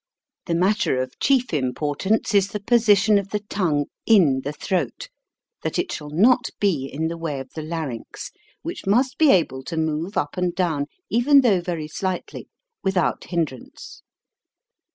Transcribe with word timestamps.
The 0.47 0.55
matter 0.55 0.97
of 0.99 1.19
chief 1.19 1.53
im 1.53 1.75
portance 1.75 2.33
is 2.33 2.47
the 2.49 2.59
position 2.59 3.19
of 3.19 3.29
the 3.29 3.37
tongue 3.41 3.85
in 4.07 4.41
the 4.43 4.51
throat, 4.51 5.09
that 5.61 5.77
it 5.77 5.91
shall 5.91 6.09
not 6.09 6.49
be 6.59 6.87
in 6.91 7.07
the 7.07 7.19
way 7.19 7.39
of 7.39 7.51
the 7.53 7.61
larynx, 7.61 8.31
which 8.63 8.87
must 8.87 9.19
be 9.19 9.29
able 9.29 9.63
to 9.65 9.77
move 9.77 10.17
up 10.17 10.37
and 10.37 10.55
down, 10.55 10.87
even 11.11 11.41
though 11.41 11.61
very 11.61 11.87
slightly, 11.87 12.49
without 12.83 13.25
hindrance. 13.25 14.01